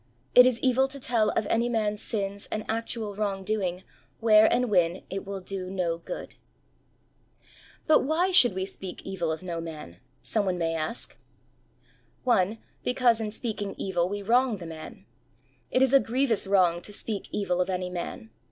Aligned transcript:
It 0.33 0.47
is 0.47 0.59
evil 0.61 0.87
to 0.87 0.99
tell 0.99 1.29
of 1.29 1.45
any 1.51 1.69
man's 1.69 2.01
sins 2.01 2.49
and 2.51 2.65
actual 2.67 3.13
wrong 3.15 3.43
doing 3.43 3.83
where 4.19 4.51
and 4.51 4.67
when 4.71 5.03
it 5.11 5.27
will 5.27 5.41
do 5.41 5.69
no 5.69 5.99
good. 5.99 6.33
100 7.85 7.85
HEART 7.85 7.85
TALKS 7.85 7.85
ON 7.85 7.85
HOLINESS." 7.85 7.85
But 7.87 8.03
why 8.07 8.31
should 8.31 8.53
we 8.55 8.65
speak 8.65 9.01
evil 9.03 9.31
of 9.31 9.43
no 9.43 9.61
man? 9.61 9.97
someone 10.23 10.57
may 10.57 10.73
ask. 10.73 11.15
1. 12.23 12.57
Because 12.83 13.21
in 13.21 13.29
speaking 13.29 13.75
evil 13.77 14.09
we 14.09 14.23
wrong 14.23 14.57
the 14.57 14.65
man. 14.65 15.05
It 15.69 15.83
is 15.83 15.93
a 15.93 15.99
grievous 15.99 16.47
wrong 16.47 16.81
to 16.81 16.91
speak 16.91 17.27
evil 17.31 17.61
of 17.61 17.69
any 17.69 17.91
man. 17.91 18.31